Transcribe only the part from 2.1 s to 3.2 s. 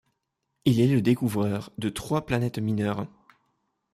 planètes mineures.